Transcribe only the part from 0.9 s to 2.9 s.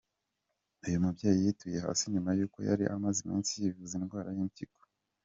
mubyeyi yituye hasi nyuma y’uko yari